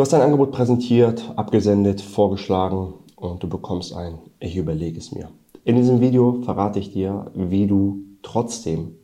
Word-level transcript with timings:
Du 0.00 0.02
hast 0.02 0.14
dein 0.14 0.22
Angebot 0.22 0.50
präsentiert, 0.50 1.30
abgesendet, 1.36 2.00
vorgeschlagen 2.00 2.94
und 3.16 3.42
du 3.42 3.50
bekommst 3.50 3.94
ein 3.94 4.18
Ich 4.38 4.56
überlege 4.56 4.98
es 4.98 5.12
mir. 5.12 5.28
In 5.64 5.76
diesem 5.76 6.00
Video 6.00 6.40
verrate 6.40 6.78
ich 6.78 6.90
dir, 6.90 7.30
wie 7.34 7.66
du 7.66 7.98
trotzdem 8.22 8.96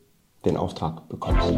den 0.43 0.57
Auftrag 0.57 1.07
bekommst. 1.07 1.53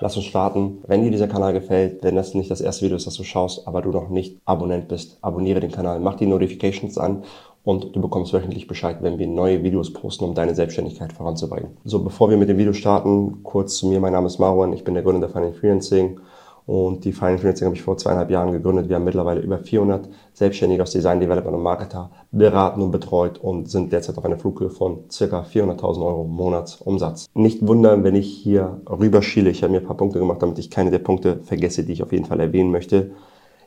Lass 0.00 0.16
uns 0.18 0.26
starten. 0.26 0.82
Wenn 0.86 1.02
dir 1.02 1.10
dieser 1.10 1.26
Kanal 1.26 1.54
gefällt, 1.54 2.02
wenn 2.02 2.14
das 2.14 2.34
nicht 2.34 2.50
das 2.50 2.60
erste 2.60 2.84
Video 2.84 2.98
ist, 2.98 3.06
das 3.06 3.14
du 3.14 3.24
schaust, 3.24 3.66
aber 3.66 3.80
du 3.80 3.90
noch 3.90 4.10
nicht 4.10 4.36
Abonnent 4.44 4.88
bist, 4.88 5.16
abonniere 5.22 5.60
den 5.60 5.72
Kanal, 5.72 5.98
mach 5.98 6.16
die 6.16 6.26
Notifications 6.26 6.98
an 6.98 7.24
und 7.68 7.94
du 7.94 8.00
bekommst 8.00 8.32
wöchentlich 8.32 8.66
Bescheid, 8.66 8.96
wenn 9.02 9.18
wir 9.18 9.26
neue 9.26 9.62
Videos 9.62 9.92
posten, 9.92 10.24
um 10.24 10.34
deine 10.34 10.54
Selbstständigkeit 10.54 11.12
voranzubringen. 11.12 11.76
So, 11.84 12.02
bevor 12.02 12.30
wir 12.30 12.38
mit 12.38 12.48
dem 12.48 12.56
Video 12.56 12.72
starten, 12.72 13.42
kurz 13.42 13.76
zu 13.76 13.88
mir. 13.88 14.00
Mein 14.00 14.14
Name 14.14 14.26
ist 14.26 14.38
Marwan, 14.38 14.72
ich 14.72 14.84
bin 14.84 14.94
der 14.94 15.02
Gründer 15.02 15.20
der 15.20 15.28
Finance 15.28 15.60
Freelancing 15.60 16.18
und 16.64 17.04
die 17.04 17.12
Finance 17.12 17.40
Freelancing 17.42 17.66
habe 17.66 17.76
ich 17.76 17.82
vor 17.82 17.98
zweieinhalb 17.98 18.30
Jahren 18.30 18.52
gegründet. 18.52 18.88
Wir 18.88 18.96
haben 18.96 19.04
mittlerweile 19.04 19.42
über 19.42 19.58
400 19.58 20.08
Selbstständige 20.32 20.82
aus 20.82 20.92
Design, 20.92 21.20
Developer 21.20 21.52
und 21.52 21.62
Marketer 21.62 22.10
beraten 22.32 22.80
und 22.80 22.90
betreut 22.90 23.36
und 23.36 23.68
sind 23.68 23.92
derzeit 23.92 24.16
auf 24.16 24.24
einer 24.24 24.38
Flughöhe 24.38 24.70
von 24.70 25.00
ca. 25.08 25.42
400.000 25.42 26.06
Euro 26.06 26.24
Monatsumsatz. 26.24 27.26
Nicht 27.34 27.66
wundern, 27.66 28.02
wenn 28.02 28.16
ich 28.16 28.32
hier 28.32 28.80
rüberschiele. 28.88 29.50
Ich 29.50 29.62
habe 29.62 29.72
mir 29.72 29.80
ein 29.80 29.86
paar 29.86 29.98
Punkte 29.98 30.18
gemacht, 30.18 30.40
damit 30.40 30.58
ich 30.58 30.70
keine 30.70 30.90
der 30.90 31.00
Punkte 31.00 31.40
vergesse, 31.42 31.84
die 31.84 31.92
ich 31.92 32.02
auf 32.02 32.12
jeden 32.12 32.24
Fall 32.24 32.40
erwähnen 32.40 32.70
möchte. 32.70 33.10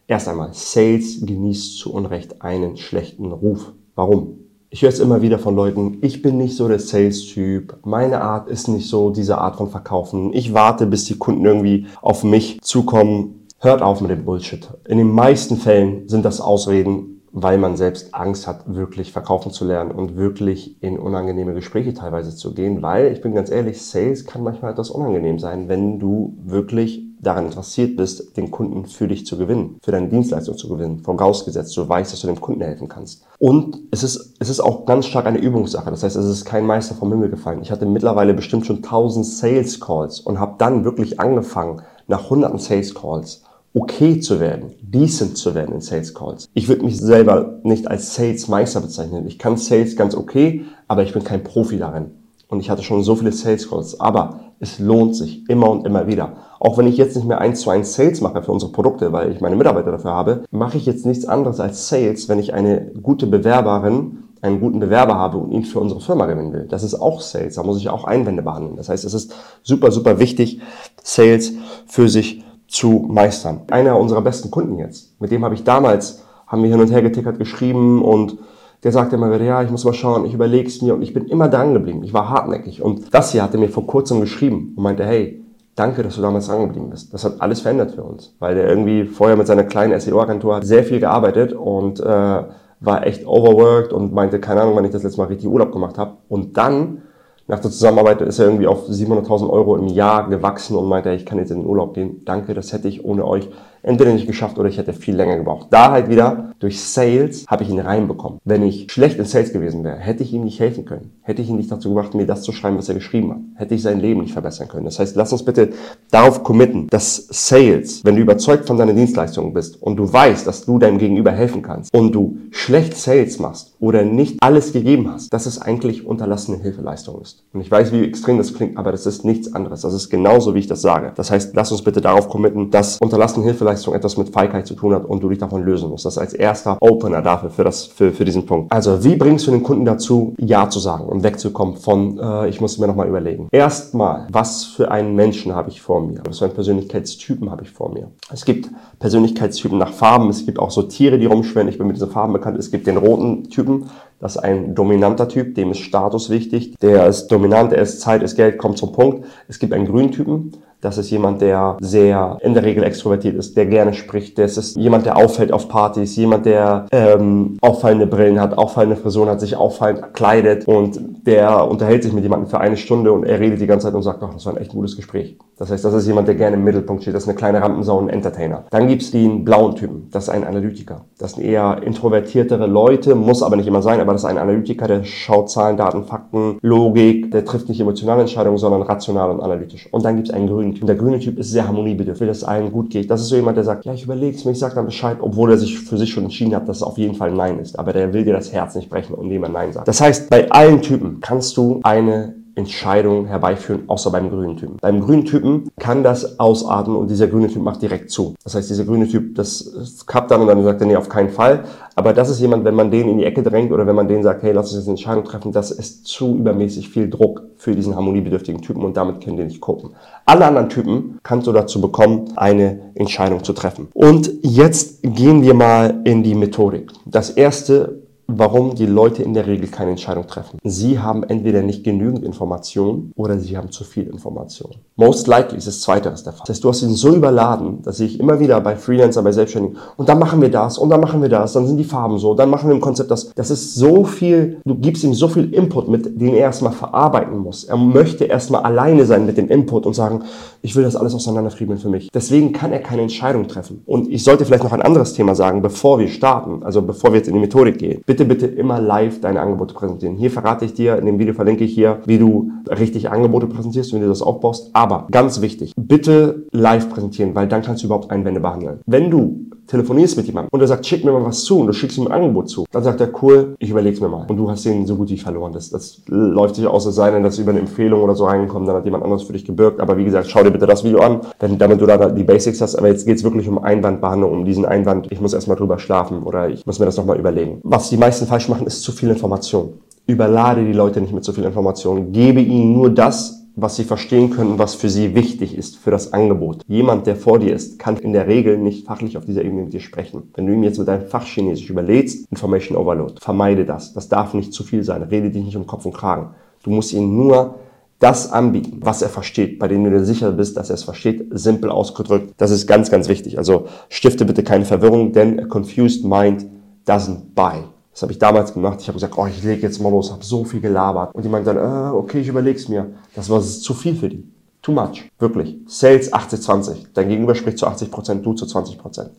Erst 0.08 0.28
einmal, 0.28 0.50
Sales 0.54 1.24
genießt 1.24 1.78
zu 1.78 1.94
Unrecht 1.94 2.42
einen 2.42 2.78
schlechten 2.78 3.32
Ruf. 3.32 3.74
Warum? 3.96 4.38
Ich 4.70 4.84
höre 4.84 4.90
es 4.90 5.00
immer 5.00 5.22
wieder 5.22 5.38
von 5.38 5.54
Leuten, 5.54 5.98
ich 6.02 6.22
bin 6.22 6.38
nicht 6.38 6.56
so 6.56 6.70
der 6.70 6.80
Sales-Typ, 6.80 7.80
meine 7.84 8.22
Art 8.22 8.48
ist 8.48 8.70
nicht 8.70 8.88
so 8.88 9.10
diese 9.10 9.38
Art 9.38 9.58
von 9.58 9.70
Verkaufen, 9.70 10.32
ich 10.32 10.54
warte, 10.54 10.88
bis 10.88 11.04
die 11.04 11.18
Kunden 11.18 11.46
irgendwie 11.46 11.88
auf 12.02 12.24
mich 12.24 12.62
zukommen. 12.62 13.48
Hört 13.60 13.82
auf 13.82 14.00
mit 14.00 14.10
dem 14.10 14.24
Bullshit. 14.24 14.70
In 14.88 14.98
den 14.98 15.12
meisten 15.12 15.58
Fällen 15.58 16.08
sind 16.08 16.24
das 16.24 16.40
Ausreden, 16.40 17.22
weil 17.34 17.58
man 17.58 17.78
selbst 17.78 18.16
Angst 18.16 18.48
hat, 18.48 18.64
wirklich 18.74 19.12
verkaufen 19.12 19.52
zu 19.52 19.66
lernen 19.66 19.92
und 19.92 20.16
wirklich 20.16 20.82
in 20.82 20.98
unangenehme 20.98 21.54
Gespräche 21.54 21.94
teilweise 21.94 22.36
zu 22.36 22.54
gehen, 22.54 22.82
weil 22.82 23.12
ich 23.12 23.22
bin 23.22 23.34
ganz 23.34 23.52
ehrlich, 23.52 23.82
Sales 23.82 24.26
kann 24.26 24.42
manchmal 24.42 24.72
etwas 24.72 24.90
unangenehm 24.90 25.38
sein, 25.38 25.70
wenn 25.70 26.00
du 26.00 26.38
wirklich 26.44 27.04
daran 27.22 27.46
interessiert 27.46 27.96
bist, 27.96 28.36
den 28.36 28.52
Kunden 28.52 28.86
für 28.86 29.08
dich 29.08 29.26
zu 29.26 29.38
gewinnen, 29.38 29.78
für 29.82 29.92
deine 29.92 30.10
Dienstleistung 30.10 30.58
zu 30.58 30.68
gewinnen, 30.68 31.00
vorausgesetzt 31.00 31.76
du 31.78 31.88
weißt, 31.88 32.12
dass 32.12 32.22
du 32.22 32.28
dem 32.28 32.42
Kunden 32.42 32.62
helfen 32.62 32.88
kannst. 32.88 33.24
Und 33.40 33.80
es 33.92 34.04
ist, 34.04 34.36
es 34.40 34.50
ist 34.50 34.60
auch 34.60 34.86
ganz 34.86 35.06
stark 35.06 35.26
eine 35.26 35.40
Übungssache. 35.40 35.90
Das 35.90 36.04
heißt, 36.04 36.16
es 36.16 36.26
ist 36.26 36.46
kein 36.46 36.66
Meister 36.66 36.96
vom 36.96 37.12
Himmel 37.12 37.30
gefallen. 37.30 37.62
Ich 37.62 37.72
hatte 37.72 37.86
mittlerweile 37.86 38.34
bestimmt 38.34 38.66
schon 38.66 38.78
1000 38.78 39.26
Sales 39.26 39.80
Calls 39.80 40.20
und 40.20 40.40
habe 40.40 40.56
dann 40.58 40.84
wirklich 40.84 41.20
angefangen, 41.20 41.82
nach 42.08 42.30
hunderten 42.30 42.60
Sales 42.60 42.94
Calls 42.94 43.44
okay 43.74 44.20
zu 44.20 44.40
werden, 44.40 44.74
decent 44.82 45.38
zu 45.38 45.56
werden 45.56 45.76
in 45.76 45.82
Sales 45.82 46.14
Calls. 46.14 46.50
Ich 46.54 46.68
würde 46.68 46.84
mich 46.84 47.00
selber 47.00 47.60
nicht 47.64 47.88
als 47.88 48.16
Sales 48.16 48.48
Meister 48.48 48.82
bezeichnen. 48.82 49.28
Ich 49.28 49.40
kann 49.40 49.58
Sales 49.58 49.96
ganz 49.96 50.16
okay, 50.16 50.66
aber 50.88 51.04
ich 51.04 51.14
bin 51.14 51.24
kein 51.24 51.44
Profi 51.44 51.78
darin. 51.78 52.12
Und 52.52 52.60
ich 52.60 52.70
hatte 52.70 52.84
schon 52.84 53.02
so 53.02 53.16
viele 53.16 53.32
Sales 53.32 53.70
Calls. 53.70 54.00
Aber 54.00 54.42
es 54.60 54.78
lohnt 54.78 55.16
sich 55.16 55.50
immer 55.50 55.70
und 55.72 55.88
immer 55.88 56.06
wieder. 56.06 56.34
Auch 56.60 56.78
wenn 56.78 56.86
ich 56.86 56.98
jetzt 56.98 57.16
nicht 57.16 57.26
mehr 57.26 57.40
eins 57.40 57.62
zu 57.62 57.70
eins 57.70 57.94
Sales 57.94 58.20
mache 58.20 58.44
für 58.44 58.52
unsere 58.52 58.74
Produkte, 58.74 59.14
weil 59.14 59.32
ich 59.32 59.40
meine 59.40 59.56
Mitarbeiter 59.56 59.92
dafür 59.92 60.12
habe, 60.12 60.44
mache 60.52 60.78
ich 60.78 60.86
jetzt 60.86 61.06
nichts 61.06 61.26
anderes 61.26 61.62
als 61.62 61.88
Sales, 61.88 62.28
wenn 62.28 62.40
ich 62.40 62.54
eine 62.54 62.92
gute 63.02 63.26
Bewerberin 63.26 64.26
einen 64.42 64.60
guten 64.60 64.80
Bewerber 64.80 65.16
habe 65.16 65.38
und 65.38 65.52
ihn 65.52 65.64
für 65.64 65.80
unsere 65.80 66.02
Firma 66.02 66.26
gewinnen 66.26 66.52
will. 66.52 66.68
Das 66.68 66.84
ist 66.84 66.96
auch 66.96 67.22
Sales. 67.22 67.56
Da 67.56 67.64
muss 67.64 67.78
ich 67.78 67.90
auch 67.90 68.04
Einwände 68.04 68.42
behandeln. 68.42 68.76
Das 68.76 68.90
heißt, 68.90 69.06
es 69.06 69.14
ist 69.14 69.34
super, 69.62 69.92
super 69.92 70.20
wichtig, 70.20 70.62
Sales 71.02 71.54
für 71.86 72.10
sich 72.10 72.44
zu 72.68 73.06
meistern. 73.08 73.62
Einer 73.70 73.98
unserer 73.98 74.22
besten 74.22 74.52
Kunden 74.52 74.78
jetzt, 74.78 75.22
mit 75.22 75.32
dem 75.32 75.46
habe 75.46 75.56
ich 75.56 75.64
damals, 75.64 76.24
haben 76.48 76.64
wir 76.64 76.72
hin 76.72 76.82
und 76.82 76.92
her 76.92 77.02
getickert, 77.02 77.38
geschrieben 77.38 78.02
und 78.04 78.40
der 78.84 78.92
sagte 78.92 79.16
immer 79.16 79.32
wieder, 79.32 79.44
ja, 79.44 79.64
ich 79.64 79.70
muss 79.70 79.86
mal 79.86 79.94
schauen, 79.94 80.26
ich 80.26 80.34
überlege 80.34 80.68
es 80.68 80.82
mir 80.82 80.96
und 80.96 81.02
ich 81.02 81.14
bin 81.14 81.26
immer 81.28 81.48
dran 81.48 81.74
geblieben. 81.74 82.04
Ich 82.04 82.14
war 82.14 82.30
hartnäckig. 82.30 82.82
Und 82.82 83.14
das 83.14 83.32
hier 83.32 83.44
hatte 83.44 83.58
mir 83.58 83.70
vor 83.70 83.86
kurzem 83.86 84.22
geschrieben 84.22 84.74
und 84.76 84.84
meinte, 84.84 85.06
hey, 85.06 85.44
danke, 85.76 86.02
dass 86.04 86.16
du 86.16 86.22
damals 86.22 86.48
dran 86.48 86.64
geblieben 86.64 86.90
bist. 86.90 87.14
Das 87.14 87.24
hat 87.24 87.42
alles 87.42 87.62
verändert 87.62 87.92
für 87.92 88.04
uns, 88.04 88.36
weil 88.40 88.56
der 88.56 88.68
irgendwie 88.68 89.06
vorher 89.06 89.38
mit 89.38 89.48
seiner 89.48 89.64
kleinen 89.64 90.00
SEO-Agentur 90.00 90.64
sehr 90.64 90.84
viel 90.84 91.00
gearbeitet 91.00 91.54
und 91.54 92.00
äh, 92.00 92.44
war 92.82 93.06
echt 93.06 93.28
overworked 93.28 93.94
und 93.94 94.14
meinte, 94.14 94.40
keine 94.40 94.62
Ahnung, 94.62 94.76
wann 94.76 94.86
ich 94.86 94.92
das 94.92 95.04
letzte 95.04 95.22
Mal 95.22 95.28
richtig 95.28 95.48
Urlaub 95.48 95.72
gemacht 95.72 96.00
habe. 96.00 96.18
Und 96.28 96.58
dann 96.58 97.04
nach 97.48 97.60
der 97.60 97.70
Zusammenarbeit 97.70 98.22
ist 98.22 98.40
er 98.40 98.46
irgendwie 98.46 98.68
auf 98.68 98.88
700.000 98.88 99.50
Euro 99.50 99.76
im 99.76 99.88
Jahr 99.88 100.28
gewachsen 100.30 100.76
und 100.76 100.88
meinte, 100.88 101.12
ich 101.12 101.26
kann 101.26 101.38
jetzt 101.38 101.52
in 101.52 101.60
den 101.60 101.68
Urlaub 101.68 101.94
gehen. 101.94 102.24
Danke, 102.26 102.54
das 102.54 102.74
hätte 102.74 102.88
ich 102.88 103.06
ohne 103.06 103.26
euch 103.26 103.50
entweder 103.84 104.14
nicht 104.14 104.28
geschafft 104.28 104.58
oder 104.58 104.70
ich 104.70 104.78
hätte 104.78 104.94
viel 104.94 105.16
länger 105.16 105.38
gebraucht. 105.38 105.68
Da 105.72 105.92
halt 105.92 106.10
wieder, 106.10 106.54
durch 106.60 106.80
Sales 106.80 107.46
habe 107.48 107.64
ich 107.64 107.70
ihn 107.70 107.80
reinbekommen. 107.80 108.40
Wenn 108.46 108.64
ich 108.64 108.92
schlecht 108.92 109.18
in 109.18 109.26
Sales 109.26 109.54
gewesen 109.54 109.84
wäre, 109.84 109.98
hätte 109.98 110.24
ich 110.24 110.34
ihm 110.34 110.44
nicht 110.44 110.60
helfen 110.60 110.86
können. 110.86 111.12
Hätte 111.22 111.42
ich 111.42 111.50
ihn 111.50 111.58
nicht 111.58 111.72
dazu 111.72 111.90
gebracht, 111.90 112.14
mir 112.14 112.26
das 112.26 112.44
zu 112.44 112.52
schreiben, 112.52 112.78
was 112.78 112.90
er 112.90 112.96
geschrieben 112.96 113.32
hat. 113.32 113.40
Hätte 113.56 113.76
ich 113.76 113.82
sein 113.82 114.00
Leben 114.00 114.22
nicht 114.22 114.34
verbessern 114.34 114.68
können. 114.68 114.86
Das 114.86 115.00
heißt, 115.00 115.16
lass 115.16 115.32
uns 115.32 115.44
bitte 115.44 115.70
darauf 116.12 116.44
committen, 116.44 116.88
dass 116.88 117.28
Sales, 117.30 118.04
wenn 118.06 118.16
du 118.16 118.22
überzeugt 118.22 118.68
von 118.68 118.78
deiner 118.78 118.94
Dienstleistung 118.94 119.54
bist 119.54 119.82
und 119.82 119.96
du 119.98 120.12
weißt, 120.12 120.46
dass 120.46 120.66
du 120.66 120.78
deinem 120.78 120.98
Gegenüber 120.98 121.32
helfen 121.32 121.62
kannst 121.62 121.94
und 121.94 122.14
du 122.14 122.38
schlecht 122.52 122.96
Sales 122.96 123.40
machst 123.40 123.76
oder 123.80 124.04
nicht 124.04 124.38
alles 124.42 124.74
gegeben 124.74 125.12
hast, 125.12 125.34
dass 125.34 125.46
es 125.46 125.62
eigentlich 125.62 126.06
unterlassene 126.06 126.58
Hilfeleistung 126.58 127.22
ist. 127.22 127.44
Und 127.54 127.62
ich 127.62 127.72
weiß, 127.72 127.92
wie 127.92 128.04
extrem 128.04 128.38
das 128.38 128.54
klingt, 128.54 128.78
aber 128.78 128.92
das 128.92 129.06
ist 129.06 129.26
nichts 129.26 129.54
anderes. 129.54 129.82
Das 129.82 129.94
ist 129.94 130.10
genauso, 130.10 130.54
wie 130.54 130.60
ich 130.60 130.68
das 130.68 130.82
sage. 130.82 131.12
Das 131.16 131.32
heißt, 131.32 131.56
lass 131.56 131.72
uns 131.72 131.84
bitte 131.84 132.02
darauf 132.02 132.30
committen, 132.30 132.70
dass 132.70 133.00
unterlassene 133.00 133.46
Hilfeleistung 133.46 133.71
Dienstleistung 133.72 133.94
etwas 133.94 134.18
mit 134.18 134.30
Feigheit 134.30 134.68
zu 134.68 134.76
tun 134.76 134.94
hat 134.94 135.06
und 135.06 135.24
du 135.24 135.30
dich 135.30 135.40
davon 135.40 135.64
lösen 135.64 135.90
musst. 135.90 136.06
Das 136.06 136.18
als 136.18 136.34
erster 136.34 136.78
Opener 136.82 137.22
dafür, 137.22 137.50
für, 137.50 137.64
das, 137.64 137.86
für, 137.86 138.12
für 138.12 138.26
diesen 138.26 138.46
Punkt. 138.46 138.72
Also, 138.72 139.04
wie 139.04 139.16
bringst 139.16 139.48
du 139.48 139.52
den 139.52 139.64
Kunden 139.64 139.86
dazu, 139.86 140.34
Ja 140.38 140.70
zu 140.70 140.80
sagen 140.80 141.06
und 141.06 141.24
wegzukommen 141.24 141.76
von, 141.76 142.20
äh, 142.20 142.50
ich 142.50 142.62
muss 142.62 142.78
mir 142.78 142.88
nochmal 142.88 143.08
überlegen. 143.08 143.48
Erstmal, 143.52 144.28
was 144.32 144.66
für 144.66 144.92
einen 144.92 145.16
Menschen 145.16 145.56
habe 145.56 145.70
ich 145.70 145.82
vor 145.82 146.02
mir? 146.02 146.22
Was 146.26 146.40
für 146.40 146.46
einen 146.46 146.54
Persönlichkeitstypen 146.54 147.50
habe 147.50 147.64
ich 147.64 147.72
vor 147.72 147.92
mir? 147.92 148.12
Es 148.32 148.46
gibt 148.46 148.70
Persönlichkeitstypen 149.00 149.78
nach 149.78 149.94
Farben. 149.94 150.30
Es 150.30 150.46
gibt 150.46 150.60
auch 150.60 150.72
so 150.72 150.84
Tiere, 150.84 151.18
die 151.18 151.26
rumschwirren. 151.26 151.68
Ich 151.68 151.78
bin 151.78 151.88
mit 151.88 151.96
diesen 151.96 152.10
Farben 152.10 152.34
bekannt. 152.34 152.58
Es 152.58 152.72
gibt 152.72 152.88
den 152.88 152.98
roten 152.98 153.50
Typen. 153.50 153.90
Das 154.20 154.36
ist 154.36 154.42
ein 154.44 154.76
dominanter 154.76 155.28
Typ, 155.28 155.56
dem 155.56 155.72
ist 155.72 155.80
Status 155.80 156.30
wichtig. 156.30 156.76
Der 156.80 157.08
ist 157.08 157.28
dominant, 157.30 157.74
er 157.74 157.82
ist 157.82 158.02
Zeit, 158.02 158.22
ist 158.22 158.36
Geld, 158.36 158.60
kommt 158.60 158.78
zum 158.78 158.92
Punkt. 158.92 159.26
Es 159.48 159.58
gibt 159.58 159.74
einen 159.74 159.88
grünen 159.88 160.12
Typen. 160.12 160.52
Das 160.82 160.98
ist 160.98 161.12
jemand, 161.12 161.42
der 161.42 161.78
sehr 161.80 162.38
in 162.42 162.56
der 162.56 162.64
Regel 162.64 162.84
extrovertiert 162.84 163.36
ist, 163.36 163.56
der 163.56 163.68
gerne 163.68 163.94
spricht. 163.94 164.40
Das 164.40 164.58
ist 164.58 164.76
jemand, 164.76 165.06
der 165.06 165.16
auffällt 165.16 165.52
auf 165.52 165.70
Partys, 165.70 166.16
jemand, 166.16 166.48
der 166.48 166.88
ähm, 166.92 167.58
auffallende 167.62 168.08
Brillen 168.08 168.40
hat, 168.42 168.58
auffallende 168.58 168.96
Frisuren 168.96 169.30
hat, 169.30 169.40
sich 169.40 169.56
auffallend 169.56 170.14
kleidet 170.14 170.68
und 170.68 171.00
der 171.28 171.70
unterhält 171.70 172.02
sich 172.02 172.14
mit 172.14 172.24
jemandem 172.24 172.50
für 172.50 172.60
eine 172.60 172.78
Stunde 172.78 173.12
und 173.12 173.26
er 173.26 173.40
redet 173.40 173.62
die 173.62 173.68
ganze 173.68 173.88
Zeit 173.88 173.94
und 173.94 174.02
sagt, 174.02 174.24
ach, 174.24 174.34
das 174.34 174.46
war 174.48 174.54
ein 174.54 174.62
echt 174.62 174.72
gutes 174.72 174.96
Gespräch. 174.96 175.38
Das 175.58 175.70
heißt, 175.70 175.86
das 175.86 175.94
ist 175.94 176.08
jemand, 176.08 176.28
der 176.28 176.34
gerne 176.34 176.56
im 176.56 176.64
Mittelpunkt 176.64 177.04
steht. 177.04 177.14
Das 177.14 177.24
ist 177.24 177.30
eine 177.30 177.38
kleine 177.38 177.62
Rampensau, 177.62 178.00
ein 178.00 178.10
Entertainer. 178.10 178.64
Dann 178.72 178.88
gibt's 178.88 179.12
den 179.12 179.46
blauen 179.46 179.76
Typen. 179.76 180.08
Das 180.12 180.24
ist 180.24 180.30
ein 180.30 180.44
Analytiker. 180.44 181.06
Das 181.20 181.34
sind 181.34 181.44
eher 181.44 181.84
introvertiertere 181.84 182.66
Leute, 182.66 183.14
muss 183.14 183.44
aber 183.44 183.56
nicht 183.56 183.68
immer 183.68 183.84
sein, 183.84 184.00
aber 184.02 184.14
das 184.14 184.24
ist 184.24 184.30
ein 184.30 184.40
Analytiker, 184.40 184.88
der 184.88 185.04
schaut 185.04 185.52
Zahlen, 185.52 185.78
Daten, 185.78 186.06
Fakten, 186.06 186.58
Logik, 186.62 187.30
der 187.30 187.46
trifft 187.46 187.70
nicht 187.70 187.80
emotionale 187.80 188.22
Entscheidungen, 188.22 188.58
sondern 188.58 188.82
rational 188.82 189.30
und 189.30 189.42
analytisch. 189.42 189.88
Und 189.92 190.04
dann 190.04 190.16
gibt's 190.16 190.32
einen 190.32 190.48
grünen. 190.48 190.71
Und 190.80 190.88
der 190.88 190.96
grüne 190.96 191.20
Typ 191.20 191.40
ist 191.40 191.52
sehr 191.52 191.68
harmoniebedürftig, 191.68 192.28
dass 192.28 192.38
es 192.38 192.44
allen 192.44 192.72
gut 192.72 192.90
geht. 192.90 193.10
Das 193.10 193.22
ist 193.22 193.28
so 193.28 193.36
jemand, 193.36 193.58
der 193.58 193.64
sagt, 193.64 193.86
ja, 193.86 193.94
ich 193.94 194.04
überleg's 194.04 194.46
mir, 194.46 194.52
ich 194.52 194.60
sag 194.60 194.76
dann 194.76 194.86
Bescheid, 194.86 195.18
obwohl 195.20 195.52
er 195.52 195.58
sich 195.58 195.80
für 195.80 195.98
sich 195.98 196.12
schon 196.12 196.24
entschieden 196.24 196.56
hat, 196.56 196.70
dass 196.70 196.78
es 196.78 196.84
auf 196.84 196.98
jeden 196.98 197.16
Fall 197.16 197.32
Nein 197.32 197.60
ist. 197.60 197.78
Aber 197.78 197.92
der 197.94 198.14
will 198.14 198.24
dir 198.24 198.34
das 198.34 198.54
Herz 198.54 198.76
nicht 198.76 198.90
brechen, 198.90 199.16
indem 199.20 199.44
er 199.44 199.50
Nein 199.50 199.74
sagt. 199.74 199.88
Das 199.88 200.00
heißt, 200.00 200.30
bei 200.30 200.50
allen 200.52 200.82
Typen 200.82 201.20
kannst 201.20 201.58
du 201.58 201.80
eine 201.84 202.41
Entscheidungen 202.56 203.26
herbeiführen, 203.26 203.84
außer 203.88 204.12
beim 204.12 204.30
grünen 204.30 204.58
Typen. 204.58 204.78
Beim 204.82 205.02
grünen 205.02 205.26
Typen 205.26 205.70
kann 205.80 206.04
das 206.04 206.40
ausatmen 206.40 206.98
und 206.98 207.10
dieser 207.10 207.28
grüne 207.28 207.48
Typ 207.48 207.64
macht 207.64 207.82
direkt 207.82 208.12
zu. 208.12 208.36
Das 208.44 208.56
heißt, 208.56 208.70
dieser 208.70 208.86
grüne 208.86 209.08
Typ, 209.08 209.36
das 209.36 210.06
kappt 210.06 210.32
dann 210.32 210.42
und 210.42 210.48
dann 210.48 210.64
sagt 210.64 210.82
er, 210.82 210.88
nee, 210.88 210.96
auf 210.96 211.10
keinen 211.10 211.30
Fall. 211.30 211.64
Aber 211.96 212.14
das 212.14 212.30
ist 212.30 212.40
jemand, 212.40 212.66
wenn 212.66 212.76
man 212.76 212.92
den 212.92 213.08
in 213.08 213.18
die 213.18 213.26
Ecke 213.26 213.44
drängt 213.44 213.72
oder 213.72 213.86
wenn 213.88 213.96
man 213.96 214.08
den 214.08 214.24
sagt, 214.24 214.44
hey, 214.44 214.52
lass 214.52 214.68
uns 214.68 214.76
jetzt 214.76 214.88
eine 214.88 214.94
Entscheidung 214.94 215.24
treffen, 215.24 215.52
das 215.52 215.72
ist 215.72 216.06
zu 216.06 216.38
übermäßig 216.38 216.90
viel 216.90 217.10
Druck 217.10 217.44
für 217.58 217.76
diesen 217.76 217.96
harmoniebedürftigen 217.96 218.62
Typen 218.62 218.84
und 218.84 218.98
damit 218.98 219.24
können 219.24 219.38
die 219.38 219.44
nicht 219.44 219.62
gucken. 219.62 219.92
Alle 220.26 220.46
anderen 220.46 220.70
Typen 220.70 221.20
kannst 221.24 221.48
du 221.48 221.52
dazu 221.52 221.80
bekommen, 221.80 222.34
eine 222.36 222.92
Entscheidung 222.96 223.44
zu 223.44 223.54
treffen. 223.54 223.90
Und 223.94 224.32
jetzt 224.42 225.04
gehen 225.04 225.44
wir 225.44 225.54
mal 225.54 226.02
in 226.06 226.24
die 226.24 226.36
Methodik. 226.36 226.92
Das 227.06 227.30
erste 227.30 228.01
warum 228.38 228.76
die 228.76 228.86
Leute 228.86 229.24
in 229.24 229.34
der 229.34 229.48
Regel 229.48 229.68
keine 229.70 229.92
Entscheidung 229.92 230.28
treffen. 230.28 230.60
Sie 230.64 231.00
haben 231.00 231.24
entweder 231.24 231.62
nicht 231.62 231.84
genügend 231.84 232.24
Informationen 232.24 233.12
oder 233.16 233.38
sie 233.40 233.58
haben 233.58 233.72
zu 233.72 233.84
viel 233.84 234.08
Information. 234.08 234.72
Most 234.96 235.28
likely 235.28 235.58
ist 235.58 235.68
es 235.68 235.82
zweiteres 235.82 236.24
der 236.24 236.34
Fall. 236.34 236.44
Das 236.46 236.56
heißt, 236.56 236.64
du 236.64 236.70
hast 236.70 236.82
ihn 236.84 236.94
so 236.94 237.16
überladen, 237.16 237.82
dass 237.84 238.00
ich 238.00 238.20
immer 238.20 238.40
wieder 238.40 238.60
bei 238.62 238.76
Freelancer, 238.76 239.24
bei 239.24 239.32
Selbstständigen 239.32 239.78
und 239.98 240.10
dann 240.10 240.20
machen 240.20 240.42
wir 240.42 240.50
das 240.50 240.78
und 240.78 240.90
dann 240.90 241.02
machen 241.02 241.22
wir 241.22 241.30
das, 241.30 241.54
dann 241.54 241.68
sind 241.68 241.78
die 241.78 241.84
Farben 241.84 242.18
so, 242.18 242.34
dann 242.34 242.50
machen 242.50 242.70
wir 242.70 242.76
im 242.76 242.82
Konzept 242.82 243.12
das. 243.12 243.32
Das 243.34 243.52
ist 243.52 243.76
so 243.76 244.04
viel, 244.04 244.62
du 244.66 244.76
gibst 244.76 245.04
ihm 245.04 245.14
so 245.14 245.28
viel 245.28 245.54
Input 245.54 245.88
mit, 245.88 246.06
den 246.20 246.34
er 246.34 246.42
erstmal 246.42 246.74
verarbeiten 246.74 247.38
muss. 247.38 247.64
Er 247.64 247.78
möchte 247.78 248.26
erstmal 248.26 248.64
alleine 248.64 249.06
sein 249.06 249.26
mit 249.26 249.38
dem 249.38 249.50
Input 249.50 249.86
und 249.86 249.94
sagen, 249.94 250.24
ich 250.62 250.76
will 250.76 250.84
das 250.84 250.96
alles 250.96 251.14
auseinanderfriemeln 251.16 251.80
für 251.80 251.90
mich. 251.90 252.10
Deswegen 252.14 252.54
kann 252.54 252.72
er 252.72 252.80
keine 252.80 253.02
Entscheidung 253.02 253.48
treffen. 253.48 253.82
Und 253.86 254.10
ich 254.12 254.24
sollte 254.24 254.46
vielleicht 254.46 254.64
noch 254.64 254.74
ein 254.74 254.82
anderes 254.82 255.14
Thema 255.14 255.36
sagen, 255.36 255.62
bevor 255.62 256.00
wir 256.00 256.08
starten, 256.08 256.64
also 256.64 256.82
bevor 256.82 257.12
wir 257.12 257.18
jetzt 257.18 257.28
in 257.28 257.34
die 257.34 257.40
Methodik 257.40 257.78
gehen. 257.78 258.02
Bitte, 258.06 258.21
bitte 258.26 258.48
immer 258.48 258.80
live 258.80 259.22
deine 259.22 259.42
Angebote 259.42 259.74
präsentieren. 259.74 260.16
Hier 260.16 260.32
verrate 260.32 260.66
ich 260.66 260.74
dir, 260.74 260.98
in 260.98 261.06
dem 261.06 261.20
Video 261.20 261.34
verlinke 261.34 261.64
ich 261.64 261.74
hier, 261.74 262.00
wie 262.06 262.18
du 262.18 262.52
richtig 262.68 263.10
Angebote 263.10 263.48
präsentierst, 263.48 263.94
wie 263.94 264.00
du 264.00 264.08
das 264.08 264.22
aufbaust. 264.22 264.72
Aber 264.74 265.08
ganz 265.12 265.42
wichtig, 265.42 265.74
bitte 265.76 266.46
live 266.52 266.90
präsentieren, 266.90 267.36
weil 267.36 267.48
dann 267.48 267.62
kannst 267.62 267.84
du 267.84 267.88
überhaupt 267.88 268.12
Einwände 268.12 268.40
behandeln. 268.40 268.80
Wenn 268.86 269.12
du 269.12 269.51
telefonierst 269.72 270.18
mit 270.18 270.28
jemandem 270.28 270.50
und 270.52 270.60
er 270.60 270.68
sagt, 270.68 270.86
schick 270.86 271.06
mir 271.06 271.14
mal 271.14 271.24
was 271.24 271.44
zu 271.44 271.60
und 271.60 271.68
du 271.68 271.74
schickst 271.74 271.98
ihm 271.98 272.08
ein 272.08 272.12
Angebot 272.12 272.50
zu, 272.50 272.66
dann 272.72 272.84
sagt 272.84 273.00
er, 273.00 273.10
cool, 273.24 273.56
ich 273.58 273.70
überleg's 273.70 274.02
mir 274.02 274.10
mal. 274.10 274.26
Und 274.28 274.36
du 274.36 274.50
hast 274.50 274.66
den 274.66 274.86
so 274.86 274.96
gut 274.96 275.10
wie 275.10 275.18
verloren. 275.18 275.54
Das, 275.54 275.70
das 275.70 276.02
läuft 276.08 276.56
sich 276.56 276.68
aus, 276.68 276.86
es 276.86 276.96
sei 276.96 277.10
denn, 277.10 277.24
dass 277.24 277.40
über 277.40 277.52
eine 277.52 277.62
Empfehlung 277.62 278.02
oder 278.02 278.14
so 278.14 278.26
reingekommen, 278.26 278.68
dann 278.68 278.76
hat 278.76 278.86
jemand 278.86 279.04
anderes 279.04 279.24
für 279.24 279.34
dich 279.34 279.46
gebürgt. 279.46 279.80
Aber 279.80 279.98
wie 279.98 280.04
gesagt, 280.04 280.30
schau 280.30 280.44
dir 280.44 280.52
bitte 280.52 280.68
das 280.68 280.84
Video 280.84 281.00
an, 281.00 281.22
denn 281.42 281.58
damit 281.58 281.80
du 281.80 281.86
da 281.86 282.10
die 282.10 282.24
Basics 282.24 282.60
hast. 282.60 282.76
Aber 282.76 282.90
jetzt 282.90 283.06
geht's 283.06 283.24
wirklich 283.24 283.48
um 283.48 283.60
Einwandbehandlung, 283.60 284.32
um 284.32 284.46
diesen 284.46 284.66
Einwand, 284.66 285.10
ich 285.10 285.22
muss 285.22 285.34
erstmal 285.34 285.56
drüber 285.56 285.80
schlafen 285.80 286.24
oder 286.24 286.50
ich 286.50 286.66
muss 286.66 286.80
mir 286.80 286.86
das 286.86 286.98
nochmal 286.98 287.18
überlegen. 287.18 287.60
Was 287.64 287.90
die 287.90 287.98
meisten 287.98 288.26
falsch 288.26 288.50
machen, 288.50 288.68
ist 288.68 288.84
zu 288.84 288.92
viel 288.92 289.10
Information. 289.10 289.74
Überlade 290.06 290.66
die 290.66 290.74
Leute 290.74 291.00
nicht 291.00 291.14
mit 291.14 291.24
zu 291.24 291.32
viel 291.32 291.46
Information. 291.46 292.12
Gebe 292.12 292.42
ihnen 292.42 292.74
nur 292.74 292.90
das, 292.90 293.41
was 293.56 293.76
sie 293.76 293.84
verstehen 293.84 294.30
können, 294.30 294.58
was 294.58 294.76
für 294.76 294.90
sie 294.90 295.16
wichtig 295.16 295.58
ist 295.58 295.78
für 295.78 295.92
das 295.92 296.14
Angebot. 296.14 296.64
Jemand, 296.68 297.08
der 297.08 297.16
vor 297.16 297.40
dir 297.40 297.54
ist, 297.54 297.80
kann 297.80 297.98
in 297.98 298.14
der 298.14 298.28
Regel 298.28 298.58
nicht 298.58 298.86
fachlich 298.86 299.18
auf 299.18 299.26
dieser 299.26 299.44
Ebene 299.44 299.64
mit 299.64 299.74
dir 299.74 299.80
sprechen. 299.80 300.32
Wenn 300.36 300.46
du 300.48 300.54
ihm 300.54 300.64
jetzt 300.64 300.80
mit 300.80 300.88
deinem 300.88 301.08
Fachchinesisch 301.08 301.70
überlädst, 301.70 302.26
Information 302.32 302.78
Overload, 302.78 303.16
vermeide 303.20 303.66
das. 303.66 303.94
Das 303.94 304.10
darf 304.10 304.34
nicht 304.34 304.54
zu 304.54 304.64
viel 304.64 304.84
sein. 304.84 305.04
Rede 305.04 305.30
dich 305.30 305.44
nicht 305.44 305.58
um 305.58 305.68
Kopf 305.68 305.86
und 305.86 305.94
Kragen. 305.94 306.30
Du 306.64 306.70
musst 306.70 306.94
ihm 306.94 307.16
nur 307.16 307.56
das 308.00 308.32
anbieten, 308.32 308.80
was 308.82 309.02
er 309.02 309.10
versteht, 309.10 309.60
bei 309.60 309.68
dem 309.68 309.84
du 309.84 309.92
dir 309.92 310.04
sicher 310.04 310.32
bist, 310.32 310.58
dass 310.58 310.70
er 310.70 310.76
es 310.76 310.84
versteht, 310.84 311.28
simpel 311.32 311.70
ausgedrückt. 311.70 312.34
Das 312.38 312.50
ist 312.50 312.66
ganz, 312.66 312.90
ganz 312.90 313.08
wichtig. 313.08 313.38
Also 313.38 313.68
stifte 313.90 314.26
bitte 314.26 314.44
keine 314.44 314.66
Verwirrung, 314.66 315.12
denn 315.12 315.40
a 315.40 315.46
confused 315.46 316.04
mind 316.04 316.48
doesn't 316.88 317.20
buy. 317.36 317.64
Das 317.92 318.02
habe 318.04 318.12
ich 318.14 318.20
damals 318.20 318.54
gemacht. 318.54 318.80
Ich 318.82 318.88
habe 318.88 318.96
gesagt, 318.96 319.18
oh, 319.18 319.26
ich 319.26 319.44
lege 319.44 319.62
jetzt 319.62 319.82
mal 319.82 319.90
los, 319.90 320.12
habe 320.12 320.24
so 320.24 320.44
viel 320.44 320.62
gelabert. 320.62 321.14
Und 321.14 321.26
die 321.26 321.30
meinen 321.30 321.46
dann, 321.46 321.58
äh, 321.58 321.96
okay, 321.96 322.22
ich 322.22 322.28
überleg's 322.28 322.70
mir. 322.70 322.92
Das 323.16 323.30
war 323.30 323.42
zu 323.42 323.74
viel 323.74 323.96
für 323.96 324.10
die. 324.10 324.24
Too 324.62 324.72
much. 324.72 325.10
Wirklich. 325.20 325.58
Sales 325.68 326.14
80-20. 326.14 326.88
Dein 326.94 327.10
Gegenüber 327.10 327.36
spricht 327.36 327.58
zu 327.58 327.68
80%, 327.68 328.22
du 328.22 328.34
zu 328.34 328.46
20%. 328.46 329.10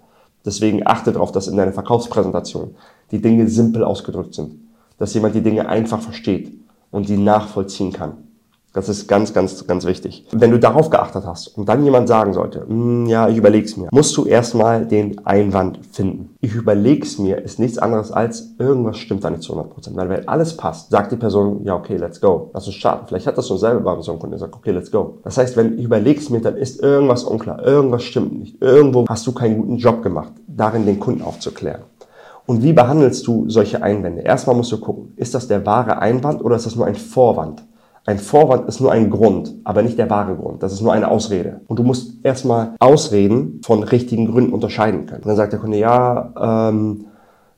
Deswegen 0.45 0.87
achte 0.87 1.13
darauf, 1.13 1.33
dass 1.33 1.49
in 1.49 1.57
deiner 1.57 1.73
Verkaufspräsentation 1.73 2.75
die 3.11 3.21
Dinge 3.21 3.49
simpel 3.49 3.85
ausgedrückt 3.85 4.35
sind. 4.35 4.55
Dass 4.99 5.15
jemand 5.15 5.35
die 5.35 5.43
Dinge 5.43 5.69
einfach 5.69 6.01
versteht 6.01 6.53
und 6.91 7.09
die 7.09 7.19
nachvollziehen 7.19 7.93
kann. 7.93 8.32
Das 8.75 8.89
ist 8.89 9.07
ganz, 9.07 9.35
ganz, 9.35 9.67
ganz 9.67 9.85
wichtig. 9.85 10.27
Wenn 10.33 10.51
du 10.51 10.59
darauf 10.59 10.89
geachtet 10.89 11.25
hast 11.27 11.49
und 11.49 11.69
dann 11.69 11.85
jemand 11.85 12.09
sagen 12.09 12.33
sollte, 12.33 12.67
hm, 12.67 13.05
ja, 13.07 13.29
ich 13.29 13.37
überleg's 13.37 13.77
mir, 13.77 13.89
musst 13.93 14.17
du 14.17 14.25
erstmal 14.25 14.87
den 14.87 15.27
Einwand 15.27 15.81
finden. 15.93 16.31
Ich 16.41 16.55
überleg's 16.55 17.19
mir 17.19 17.43
ist 17.43 17.59
nichts 17.59 17.77
anderes 17.77 18.11
als 18.13 18.55
irgendwas 18.59 18.97
stimmt 18.97 19.25
da 19.25 19.31
nicht 19.31 19.43
zu 19.43 19.55
100%. 19.55 19.95
Weil 19.95 20.09
wenn 20.09 20.27
alles 20.27 20.57
passt, 20.57 20.91
sagt 20.91 21.13
die 21.13 21.17
Person, 21.17 21.65
ja, 21.65 21.75
okay, 21.75 21.97
let's 21.97 22.21
go. 22.21 22.51
Lass 22.55 22.67
uns 22.67 22.77
starten. 22.77 23.07
Vielleicht 23.09 23.27
hat 23.27 23.37
das 23.37 23.49
schon 23.49 23.59
selber 23.59 23.95
bei 23.95 24.01
so 24.01 24.13
einem 24.13 24.21
Kunden 24.21 24.37
gesagt, 24.37 24.55
okay, 24.55 24.71
let's 24.71 24.91
go. 24.91 25.19
Das 25.23 25.37
heißt, 25.37 25.57
wenn 25.59 25.79
ich 25.79 25.85
überleg's 25.85 26.31
mir, 26.31 26.41
dann 26.41 26.57
ist 26.57 26.83
irgendwas 26.83 27.25
unklar. 27.25 27.63
Irgendwas 27.63 28.05
stimmt 28.05 28.39
nicht. 28.39 28.63
Irgendwo 28.63 29.05
hast 29.07 29.27
du 29.27 29.33
keinen 29.33 29.59
guten 29.59 29.77
Job 29.77 30.03
gemacht, 30.03 30.33
darin 30.47 30.87
den 30.87 30.99
Kunden 30.99 31.21
aufzuklären. 31.21 31.83
Und 32.47 32.63
wie 32.63 32.73
behandelst 32.73 33.27
du 33.27 33.49
solche 33.49 33.83
Einwände? 33.83 34.23
Erstmal 34.23 34.57
musst 34.57 34.73
du 34.73 34.81
gucken, 34.81 35.13
ist 35.17 35.35
das 35.35 35.47
der 35.47 35.65
wahre 35.67 35.99
Einwand 35.99 36.43
oder 36.43 36.57
ist 36.57 36.67
das 36.67 36.75
nur 36.75 36.87
ein 36.87 36.97
Vorwand? 36.97 37.63
Ein 38.05 38.19
Vorwand 38.19 38.67
ist 38.69 38.81
nur 38.81 38.91
ein 38.91 39.11
Grund, 39.11 39.55
aber 39.63 39.83
nicht 39.83 39.97
der 39.97 40.11
wahre 40.11 40.35
Grund. 40.35 40.63
Das 40.63 40.73
ist 40.73 40.81
nur 40.81 40.93
eine 40.93 41.09
Ausrede. 41.09 41.61
Und 41.69 41.79
du 41.79 41.85
musst 41.85 42.25
erstmal 42.25 42.75
Ausreden 42.81 43.61
von 43.65 43.85
richtigen 43.85 44.27
Gründen 44.27 44.53
unterscheiden 44.53 45.07
können. 45.07 45.23
Und 45.23 45.29
dann 45.29 45.37
sagt 45.37 45.53
der 45.53 45.61
Kunde, 45.61 45.79
ja, 45.79 46.69
ähm, 46.69 47.07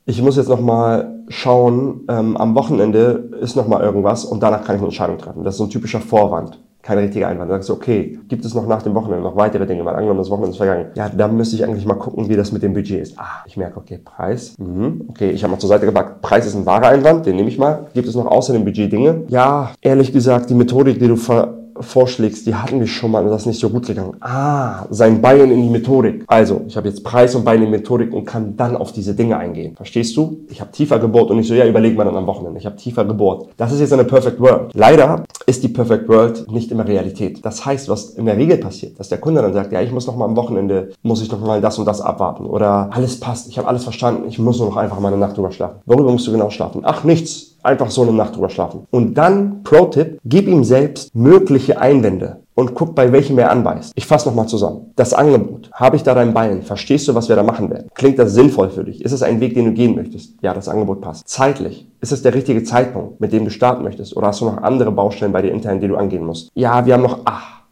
ich 0.04 0.20
muss 0.20 0.36
jetzt 0.36 0.50
nochmal 0.50 1.24
schauen, 1.28 2.02
ähm, 2.08 2.36
am 2.36 2.54
Wochenende 2.54 3.30
ist 3.40 3.56
nochmal 3.56 3.82
irgendwas 3.82 4.26
und 4.26 4.42
danach 4.42 4.64
kann 4.64 4.76
ich 4.76 4.80
eine 4.80 4.88
Entscheidung 4.88 5.16
treffen. 5.16 5.44
Das 5.44 5.54
ist 5.54 5.58
so 5.58 5.64
ein 5.64 5.70
typischer 5.70 6.00
Vorwand 6.00 6.58
kein 6.84 6.98
richtiger 6.98 7.28
Einwand. 7.28 7.50
Dann 7.50 7.58
sagst 7.58 7.70
du, 7.70 7.72
okay, 7.72 8.18
gibt 8.28 8.44
es 8.44 8.54
noch 8.54 8.66
nach 8.66 8.82
dem 8.82 8.94
Wochenende 8.94 9.22
noch 9.22 9.36
weitere 9.36 9.66
Dinge? 9.66 9.84
Weil 9.84 9.94
angenommen, 9.94 10.18
das 10.18 10.28
Wochenende 10.28 10.50
ist 10.50 10.58
vergangen. 10.58 10.86
Ja, 10.94 11.08
da 11.08 11.28
müsste 11.28 11.56
ich 11.56 11.64
eigentlich 11.64 11.86
mal 11.86 11.94
gucken, 11.94 12.28
wie 12.28 12.36
das 12.36 12.52
mit 12.52 12.62
dem 12.62 12.74
Budget 12.74 13.00
ist. 13.00 13.18
Ah, 13.18 13.42
ich 13.46 13.56
merke, 13.56 13.78
okay, 13.78 13.98
Preis. 14.04 14.54
Mhm. 14.58 15.06
Okay, 15.08 15.30
ich 15.30 15.42
habe 15.42 15.52
mal 15.52 15.58
zur 15.58 15.70
Seite 15.70 15.86
gepackt. 15.86 16.20
Preis 16.20 16.46
ist 16.46 16.54
ein 16.54 16.66
wahrer 16.66 16.88
Einwand, 16.88 17.24
den 17.24 17.36
nehme 17.36 17.48
ich 17.48 17.58
mal. 17.58 17.86
Gibt 17.94 18.06
es 18.06 18.14
noch 18.14 18.26
außer 18.26 18.52
dem 18.52 18.64
Budget 18.64 18.92
Dinge? 18.92 19.22
Ja, 19.28 19.72
ehrlich 19.80 20.12
gesagt, 20.12 20.50
die 20.50 20.54
Methodik, 20.54 20.98
die 20.98 21.08
du 21.08 21.16
ver 21.16 21.63
vorschlägst, 21.80 22.46
die 22.46 22.54
hatten 22.54 22.80
wir 22.80 22.86
schon 22.86 23.10
mal 23.10 23.24
und 23.24 23.30
das 23.30 23.42
ist 23.42 23.46
nicht 23.46 23.60
so 23.60 23.70
gut 23.70 23.86
gegangen. 23.86 24.16
Ah, 24.20 24.86
sein 24.90 25.20
Bein 25.20 25.50
in 25.50 25.62
die 25.62 25.68
Methodik. 25.68 26.24
Also, 26.26 26.62
ich 26.66 26.76
habe 26.76 26.88
jetzt 26.88 27.04
Preis 27.04 27.34
und 27.34 27.44
Bein 27.44 27.58
in 27.58 27.66
die 27.66 27.70
Methodik 27.70 28.12
und 28.12 28.24
kann 28.24 28.56
dann 28.56 28.76
auf 28.76 28.92
diese 28.92 29.14
Dinge 29.14 29.36
eingehen. 29.36 29.74
Verstehst 29.76 30.16
du? 30.16 30.44
Ich 30.48 30.60
habe 30.60 30.70
tiefer 30.72 30.98
gebohrt 30.98 31.30
und 31.30 31.38
ich 31.38 31.48
so, 31.48 31.54
ja, 31.54 31.66
überleg 31.66 31.96
mal 31.96 32.04
dann 32.04 32.16
am 32.16 32.26
Wochenende. 32.26 32.58
Ich 32.58 32.66
habe 32.66 32.76
tiefer 32.76 33.04
gebohrt. 33.04 33.48
Das 33.56 33.72
ist 33.72 33.80
jetzt 33.80 33.92
eine 33.92 34.04
Perfect 34.04 34.40
World. 34.40 34.70
Leider 34.74 35.24
ist 35.46 35.62
die 35.62 35.68
Perfect 35.68 36.08
World 36.08 36.50
nicht 36.50 36.70
immer 36.70 36.86
Realität. 36.86 37.44
Das 37.44 37.64
heißt, 37.64 37.88
was 37.88 38.10
in 38.10 38.26
der 38.26 38.36
Regel 38.36 38.58
passiert, 38.58 38.98
dass 38.98 39.08
der 39.08 39.18
Kunde 39.18 39.42
dann 39.42 39.52
sagt, 39.52 39.72
ja, 39.72 39.82
ich 39.82 39.92
muss 39.92 40.06
noch 40.06 40.16
mal 40.16 40.24
am 40.24 40.36
Wochenende, 40.36 40.92
muss 41.02 41.22
ich 41.22 41.30
noch 41.30 41.40
mal 41.40 41.60
das 41.60 41.78
und 41.78 41.84
das 41.86 42.00
abwarten 42.00 42.46
oder 42.46 42.88
alles 42.92 43.20
passt, 43.20 43.48
ich 43.48 43.58
habe 43.58 43.68
alles 43.68 43.84
verstanden, 43.84 44.28
ich 44.28 44.38
muss 44.38 44.58
nur 44.58 44.68
noch 44.68 44.76
einfach 44.76 45.00
mal 45.00 45.08
eine 45.08 45.18
Nacht 45.18 45.36
drüber 45.36 45.52
schlafen. 45.52 45.80
Worüber 45.86 46.12
musst 46.12 46.26
du 46.26 46.32
genau 46.32 46.50
schlafen? 46.50 46.82
Ach, 46.84 47.04
nichts 47.04 47.53
einfach 47.64 47.90
so 47.90 48.02
eine 48.02 48.12
Nacht 48.12 48.36
drüber 48.36 48.50
schlafen. 48.50 48.86
Und 48.90 49.14
dann, 49.14 49.62
Pro-Tipp, 49.62 50.18
gib 50.24 50.46
ihm 50.46 50.64
selbst 50.64 51.14
mögliche 51.14 51.80
Einwände 51.80 52.40
und 52.54 52.74
guck, 52.74 52.94
bei 52.94 53.10
welchem 53.12 53.38
er 53.38 53.50
anbeißt. 53.50 53.92
Ich 53.96 54.06
fasse 54.06 54.28
nochmal 54.28 54.46
zusammen. 54.46 54.92
Das 54.96 55.12
Angebot. 55.12 55.70
Habe 55.72 55.96
ich 55.96 56.02
da 56.02 56.14
dein 56.14 56.34
Bein? 56.34 56.62
Verstehst 56.62 57.08
du, 57.08 57.14
was 57.14 57.28
wir 57.28 57.36
da 57.36 57.42
machen 57.42 57.70
werden? 57.70 57.88
Klingt 57.94 58.18
das 58.18 58.34
sinnvoll 58.34 58.70
für 58.70 58.84
dich? 58.84 59.04
Ist 59.04 59.12
es 59.12 59.22
ein 59.22 59.40
Weg, 59.40 59.54
den 59.54 59.66
du 59.66 59.72
gehen 59.72 59.94
möchtest? 59.94 60.34
Ja, 60.42 60.54
das 60.54 60.68
Angebot 60.68 61.00
passt. 61.00 61.28
Zeitlich. 61.28 61.86
Ist 62.00 62.12
es 62.12 62.22
der 62.22 62.34
richtige 62.34 62.62
Zeitpunkt, 62.62 63.20
mit 63.20 63.32
dem 63.32 63.44
du 63.44 63.50
starten 63.50 63.82
möchtest? 63.82 64.16
Oder 64.16 64.28
hast 64.28 64.40
du 64.40 64.44
noch 64.44 64.58
andere 64.58 64.92
Baustellen 64.92 65.32
bei 65.32 65.42
dir 65.42 65.50
intern, 65.50 65.80
die 65.80 65.88
du 65.88 65.96
angehen 65.96 66.24
musst? 66.24 66.50
Ja, 66.54 66.86
wir 66.86 66.94
haben 66.94 67.02
noch, 67.02 67.20
ach, 67.24 67.62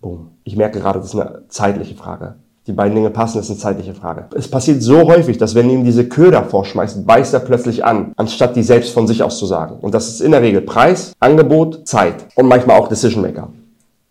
boom. 0.00 0.28
Ich 0.44 0.56
merke 0.56 0.80
gerade, 0.80 0.98
das 0.98 1.14
ist 1.14 1.20
eine 1.20 1.44
zeitliche 1.48 1.94
Frage 1.94 2.36
die 2.66 2.72
beiden 2.72 2.94
Dinge 2.94 3.10
passen, 3.10 3.40
ist 3.40 3.50
eine 3.50 3.58
zeitliche 3.58 3.94
Frage. 3.94 4.26
Es 4.34 4.48
passiert 4.48 4.82
so 4.82 5.00
häufig, 5.08 5.38
dass 5.38 5.54
wenn 5.54 5.68
ihm 5.68 5.84
diese 5.84 6.08
Köder 6.08 6.44
vorschmeißt, 6.44 7.06
beißt 7.06 7.34
er 7.34 7.40
plötzlich 7.40 7.84
an, 7.84 8.12
anstatt 8.16 8.54
die 8.54 8.62
selbst 8.62 8.92
von 8.92 9.06
sich 9.06 9.22
aus 9.22 9.38
zu 9.38 9.46
sagen. 9.46 9.76
Und 9.80 9.94
das 9.94 10.08
ist 10.08 10.20
in 10.20 10.30
der 10.30 10.42
Regel 10.42 10.60
Preis, 10.60 11.12
Angebot, 11.18 11.86
Zeit 11.88 12.26
und 12.36 12.46
manchmal 12.46 12.78
auch 12.78 12.88
Decision 12.88 13.22
Maker. 13.22 13.48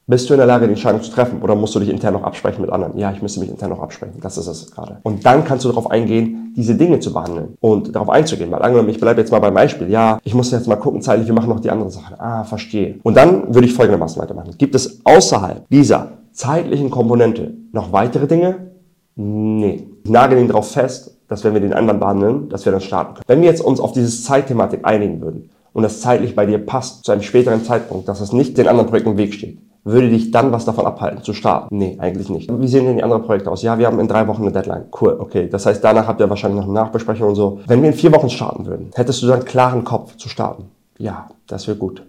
Bist 0.07 0.29
du 0.29 0.33
in 0.33 0.39
der 0.39 0.47
Lage, 0.47 0.65
die 0.65 0.73
Entscheidung 0.73 1.01
zu 1.01 1.09
treffen 1.09 1.41
oder 1.41 1.55
musst 1.55 1.73
du 1.73 1.79
dich 1.79 1.87
intern 1.87 2.13
noch 2.13 2.23
absprechen 2.23 2.59
mit 2.59 2.69
anderen? 2.69 2.97
Ja, 2.97 3.13
ich 3.13 3.21
müsste 3.21 3.39
mich 3.39 3.49
intern 3.49 3.69
noch 3.69 3.79
absprechen. 3.79 4.19
Das 4.19 4.37
ist 4.37 4.47
es 4.47 4.69
gerade. 4.69 4.97
Und 5.03 5.25
dann 5.25 5.45
kannst 5.45 5.63
du 5.63 5.69
darauf 5.69 5.89
eingehen, 5.89 6.53
diese 6.57 6.75
Dinge 6.75 6.99
zu 6.99 7.13
behandeln 7.13 7.55
und 7.61 7.95
darauf 7.95 8.09
einzugehen. 8.09 8.51
Weil 8.51 8.61
angenommen, 8.61 8.89
ich 8.89 8.99
bleibe 8.99 9.21
jetzt 9.21 9.31
mal 9.31 9.39
beim 9.39 9.53
Beispiel. 9.53 9.89
Ja, 9.89 10.19
ich 10.25 10.33
muss 10.33 10.51
jetzt 10.51 10.67
mal 10.67 10.75
gucken, 10.75 11.01
zeitlich, 11.01 11.27
wir 11.27 11.33
machen 11.33 11.47
noch 11.47 11.61
die 11.61 11.69
anderen 11.69 11.91
Sachen. 11.91 12.19
Ah, 12.19 12.43
verstehe. 12.43 12.99
Und 13.03 13.15
dann 13.15 13.55
würde 13.55 13.67
ich 13.67 13.73
folgendermaßen 13.73 14.21
weitermachen. 14.21 14.53
Gibt 14.57 14.75
es 14.75 14.99
außerhalb 15.05 15.69
dieser 15.69 16.09
zeitlichen 16.31 16.89
Komponente 16.89 17.53
noch 17.71 17.91
weitere 17.91 18.27
Dinge? 18.27 18.71
Nee. 19.15 19.87
Ich 20.03 20.09
nagel 20.09 20.39
ihn 20.39 20.47
darauf 20.47 20.71
fest, 20.71 21.17
dass 21.27 21.43
wenn 21.43 21.53
wir 21.53 21.61
den 21.61 21.73
anderen 21.73 21.99
behandeln, 21.99 22.49
dass 22.49 22.65
wir 22.65 22.71
dann 22.71 22.81
starten 22.81 23.13
können. 23.13 23.23
Wenn 23.27 23.41
wir 23.41 23.49
jetzt 23.49 23.61
uns 23.61 23.79
auf 23.79 23.93
dieses 23.93 24.23
Zeitthematik 24.23 24.81
einigen 24.83 25.21
würden 25.21 25.49
und 25.73 25.83
das 25.83 26.01
zeitlich 26.01 26.35
bei 26.35 26.45
dir 26.45 26.57
passt 26.57 27.05
zu 27.05 27.11
einem 27.11 27.21
späteren 27.21 27.63
Zeitpunkt, 27.63 28.07
dass 28.07 28.19
es 28.19 28.33
nicht 28.33 28.57
den 28.57 28.67
anderen 28.67 28.89
Projekten 28.89 29.11
im 29.11 29.17
Weg 29.17 29.33
steht, 29.33 29.59
würde 29.83 30.09
dich 30.09 30.31
dann 30.31 30.51
was 30.51 30.65
davon 30.65 30.85
abhalten, 30.85 31.23
zu 31.23 31.33
starten? 31.33 31.75
Nee, 31.75 31.97
eigentlich 31.99 32.29
nicht. 32.29 32.51
Wie 32.51 32.67
sehen 32.67 32.85
denn 32.85 32.97
die 32.97 33.03
anderen 33.03 33.23
Projekte 33.23 33.49
aus? 33.49 33.63
Ja, 33.63 33.79
wir 33.79 33.87
haben 33.87 33.99
in 33.99 34.07
drei 34.07 34.27
Wochen 34.27 34.43
eine 34.43 34.51
Deadline. 34.51 34.85
Cool, 34.99 35.17
okay. 35.19 35.49
Das 35.49 35.65
heißt, 35.65 35.83
danach 35.83 36.07
habt 36.07 36.19
ihr 36.19 36.29
wahrscheinlich 36.29 36.59
noch 36.59 36.67
eine 36.67 36.73
Nachbesprechung 36.73 37.29
und 37.29 37.35
so. 37.35 37.59
Wenn 37.65 37.81
wir 37.81 37.89
in 37.89 37.95
vier 37.95 38.11
Wochen 38.11 38.29
starten 38.29 38.65
würden, 38.65 38.91
hättest 38.93 39.23
du 39.23 39.27
dann 39.27 39.45
klaren 39.45 39.83
Kopf 39.83 40.17
zu 40.17 40.29
starten? 40.29 40.65
Ja, 40.97 41.29
das 41.47 41.67
wäre 41.67 41.77
gut. 41.77 42.03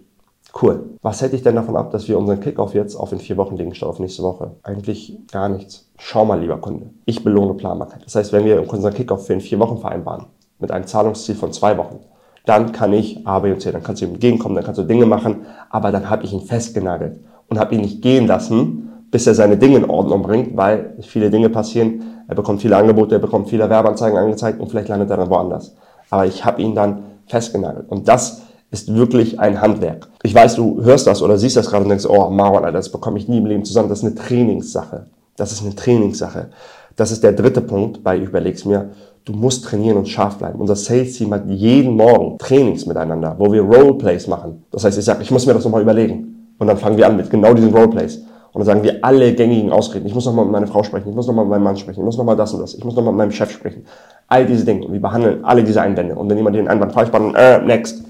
Cool. 0.61 0.97
Was 1.01 1.21
hätte 1.21 1.35
ich 1.35 1.41
denn 1.41 1.55
davon 1.55 1.75
ab, 1.75 1.91
dass 1.91 2.07
wir 2.07 2.17
unseren 2.17 2.39
Kickoff 2.39 2.75
jetzt 2.75 2.95
auf 2.95 3.11
in 3.11 3.19
vier 3.19 3.37
Wochen 3.37 3.57
legen 3.57 3.73
statt 3.73 3.89
auf 3.89 3.99
nächste 3.99 4.21
Woche? 4.21 4.51
Eigentlich 4.61 5.17
gar 5.31 5.49
nichts. 5.49 5.89
Schau 5.97 6.25
mal, 6.25 6.39
lieber 6.39 6.57
Kunde. 6.57 6.91
Ich 7.05 7.23
belohne 7.23 7.55
Planbarkeit. 7.55 8.05
Das 8.05 8.15
heißt, 8.15 8.31
wenn 8.33 8.45
wir 8.45 8.71
unseren 8.71 8.93
Kickoff 8.93 9.25
für 9.25 9.33
in 9.33 9.41
vier 9.41 9.59
Wochen 9.59 9.79
vereinbaren, 9.79 10.25
mit 10.59 10.71
einem 10.71 10.85
Zahlungsziel 10.85 11.35
von 11.35 11.51
zwei 11.51 11.77
Wochen, 11.77 11.99
dann 12.45 12.71
kann 12.71 12.93
ich 12.93 13.25
A, 13.25 13.39
B 13.39 13.51
und 13.51 13.61
C, 13.61 13.71
dann 13.71 13.83
kannst 13.83 14.01
du 14.01 14.05
ihm 14.05 14.13
entgegenkommen, 14.13 14.55
dann 14.55 14.63
kannst 14.63 14.79
du 14.79 14.83
Dinge 14.83 15.05
machen, 15.05 15.45
aber 15.69 15.91
dann 15.91 16.09
habe 16.09 16.23
ich 16.23 16.33
ihn 16.33 16.41
festgenagelt 16.41 17.19
und 17.47 17.57
habe 17.59 17.73
ihn 17.73 17.81
nicht 17.81 18.01
gehen 18.01 18.27
lassen, 18.27 18.91
bis 19.09 19.25
er 19.27 19.33
seine 19.33 19.57
Dinge 19.57 19.77
in 19.77 19.89
Ordnung 19.89 20.21
bringt, 20.21 20.55
weil 20.55 20.95
viele 21.01 21.29
Dinge 21.29 21.49
passieren. 21.49 22.23
Er 22.27 22.35
bekommt 22.35 22.61
viele 22.61 22.77
Angebote, 22.77 23.15
er 23.15 23.19
bekommt 23.19 23.49
viele 23.49 23.69
Werbeanzeigen 23.69 24.17
angezeigt 24.17 24.59
und 24.59 24.69
vielleicht 24.69 24.89
landet 24.89 25.09
er 25.09 25.17
dann 25.17 25.29
woanders. 25.29 25.75
aber 26.09 26.25
ich 26.25 26.45
habe 26.45 26.61
ihn 26.61 26.75
dann 26.75 27.03
festgenagelt. 27.25 27.89
Und 27.89 28.07
das 28.07 28.43
ist 28.73 28.93
wirklich 28.93 29.39
ein 29.39 29.61
Handwerk. 29.61 30.09
Ich 30.23 30.33
weiß, 30.33 30.55
du 30.55 30.83
hörst 30.83 31.05
das 31.05 31.21
oder 31.21 31.37
siehst 31.37 31.55
das 31.55 31.69
gerade 31.69 31.83
und 31.83 31.89
denkst, 31.89 32.07
oh 32.07 32.29
Marwan, 32.29 32.65
Alter, 32.65 32.79
das 32.79 32.89
bekomme 32.89 33.19
ich 33.19 33.27
nie 33.27 33.37
im 33.37 33.45
Leben 33.45 33.63
zusammen. 33.63 33.87
Das 33.87 33.99
ist 33.99 34.05
eine 34.05 34.15
Trainingssache. 34.15 35.05
Das 35.37 35.51
ist 35.51 35.61
eine 35.63 35.75
Trainingssache. 35.75 36.49
Das 36.95 37.11
ist 37.11 37.23
der 37.23 37.33
dritte 37.33 37.61
Punkt 37.61 38.03
bei 38.03 38.17
Überleg's 38.17 38.65
mir. 38.65 38.89
Du 39.25 39.33
musst 39.33 39.63
trainieren 39.65 39.97
und 39.97 40.09
scharf 40.09 40.37
bleiben. 40.37 40.59
Unser 40.59 40.75
Sales-Team 40.75 41.33
hat 41.33 41.47
jeden 41.47 41.95
Morgen 41.95 42.37
Trainings 42.39 42.85
miteinander, 42.85 43.35
wo 43.37 43.51
wir 43.53 43.61
Roleplays 43.61 44.27
machen. 44.27 44.63
Das 44.71 44.83
heißt, 44.83 44.97
ich 44.97 45.05
sage, 45.05 45.21
ich 45.21 45.31
muss 45.31 45.45
mir 45.45 45.53
das 45.53 45.63
nochmal 45.63 45.81
überlegen. 45.81 46.55
Und 46.57 46.67
dann 46.67 46.77
fangen 46.77 46.97
wir 46.97 47.07
an 47.07 47.15
mit 47.15 47.29
genau 47.29 47.53
diesen 47.53 47.73
Roleplays. 47.73 48.17
Und 48.53 48.59
dann 48.59 48.65
sagen 48.65 48.83
wir 48.83 49.03
alle 49.03 49.33
gängigen 49.33 49.71
Ausreden. 49.71 50.07
Ich 50.07 50.15
muss 50.15 50.25
nochmal 50.25 50.45
mit 50.45 50.51
meiner 50.51 50.67
Frau 50.67 50.83
sprechen, 50.83 51.09
ich 51.09 51.15
muss 51.15 51.27
nochmal 51.27 51.45
mit 51.45 51.51
meinem 51.51 51.63
Mann 51.63 51.77
sprechen, 51.77 52.01
ich 52.01 52.05
muss 52.05 52.17
nochmal 52.17 52.35
das 52.35 52.53
und 52.53 52.61
das, 52.61 52.75
ich 52.75 52.83
muss 52.83 52.95
nochmal 52.95 53.13
mit 53.13 53.19
meinem 53.19 53.31
Chef 53.31 53.51
sprechen. 53.51 53.85
All 54.27 54.45
diese 54.45 54.65
Dinge. 54.65 54.85
Und 54.85 54.93
wir 54.93 55.01
behandeln 55.01 55.45
alle 55.45 55.63
diese 55.63 55.81
Einwände. 55.81 56.15
Und 56.15 56.29
wenn 56.29 56.37
jemand 56.37 56.55
den 56.55 56.67
Einwand 56.67 56.93
falsch 56.93 57.09
behandelt, 57.09 57.35
äh, 57.37 57.61
next 57.65 58.03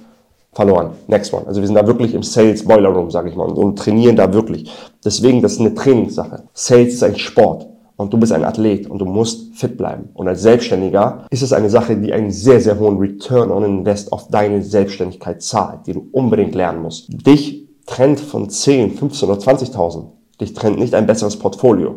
verloren. 0.53 0.91
Next 1.07 1.33
one. 1.33 1.45
Also 1.48 1.62
wir 1.62 1.67
sind 1.67 1.75
da 1.75 1.86
wirklich 1.86 2.13
im 2.13 2.24
Sales 2.24 2.65
Boiler 2.65 2.89
Room, 2.89 3.12
sage 3.12 3.29
ich 3.29 3.36
mal, 3.36 3.48
und, 3.48 3.57
und 3.57 3.77
trainieren 3.77 4.15
da 4.15 4.33
wirklich. 4.33 4.72
Deswegen, 5.03 5.41
das 5.41 5.53
ist 5.53 5.60
eine 5.60 5.74
Trainingssache. 5.74 6.43
Sales 6.53 6.93
ist 6.93 7.03
ein 7.03 7.17
Sport 7.17 7.67
und 7.95 8.13
du 8.13 8.17
bist 8.17 8.31
ein 8.31 8.43
Athlet 8.43 8.89
und 8.89 9.00
du 9.00 9.05
musst 9.05 9.55
fit 9.55 9.77
bleiben. 9.77 10.10
Und 10.13 10.27
als 10.27 10.41
Selbstständiger 10.41 11.25
ist 11.29 11.41
es 11.41 11.53
eine 11.53 11.69
Sache, 11.69 11.98
die 11.98 12.13
einen 12.13 12.31
sehr, 12.31 12.60
sehr 12.60 12.79
hohen 12.79 12.98
Return 12.98 13.51
on 13.51 13.63
Invest 13.63 14.12
auf 14.12 14.27
deine 14.29 14.62
Selbstständigkeit 14.62 15.41
zahlt, 15.41 15.88
die 15.88 15.93
du 15.93 16.07
unbedingt 16.12 16.55
lernen 16.55 16.81
musst. 16.81 17.07
Dich 17.10 17.67
trennt 17.86 18.19
von 18.19 18.50
10, 18.50 18.91
15 18.91 19.29
oder 19.29 19.39
20.000. 19.39 20.05
Dich 20.39 20.53
trennt 20.53 20.79
nicht 20.79 20.95
ein 20.95 21.07
besseres 21.07 21.38
Portfolio. 21.38 21.95